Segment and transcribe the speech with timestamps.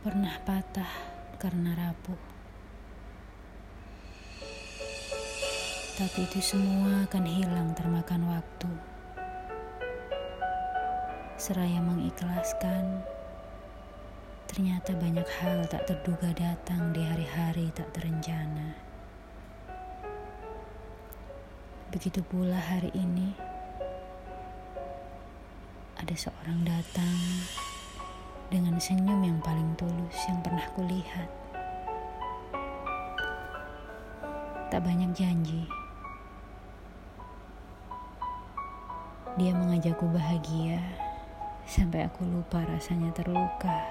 [0.00, 0.88] pernah patah
[1.36, 2.16] karena rapuh.
[6.00, 8.72] Tapi itu semua akan hilang termakan waktu.
[11.36, 13.04] Seraya mengikhlaskan,
[14.48, 18.72] ternyata banyak hal tak terduga datang di hari-hari tak terencana.
[21.92, 23.36] Begitu pula hari ini,
[26.00, 27.16] ada seorang datang
[28.50, 31.30] dengan senyum yang paling tulus yang pernah kulihat.
[34.74, 35.70] Tak banyak janji.
[39.38, 40.82] Dia mengajakku bahagia
[41.62, 43.86] sampai aku lupa rasanya terluka.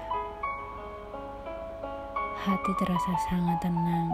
[2.44, 4.12] Hati terasa sangat tenang.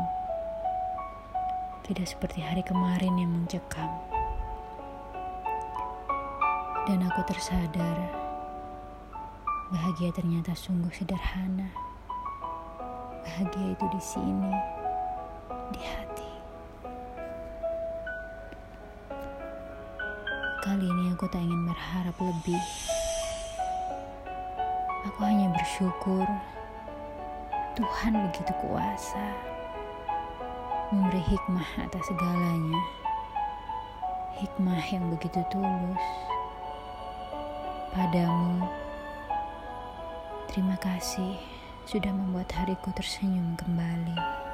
[1.83, 3.91] Tidak seperti hari kemarin yang mencekam.
[6.87, 8.26] Dan aku tersadar
[9.67, 11.67] Bahagia ternyata sungguh sederhana.
[13.27, 14.55] Bahagia itu di sini,
[15.75, 16.31] di hati.
[20.63, 22.63] Kali ini aku tak ingin berharap lebih.
[25.11, 26.23] Aku hanya bersyukur
[27.75, 29.35] Tuhan begitu kuasa
[30.95, 32.83] memberi hikmah atas segalanya.
[34.39, 36.07] Hikmah yang begitu tulus
[37.91, 38.86] padamu
[40.57, 41.37] Terima kasih
[41.85, 44.46] sudah membuat hariku tersenyum kembali.